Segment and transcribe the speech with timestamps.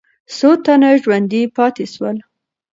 [0.35, 2.17] څو تنه ژوندي پاتې سول؟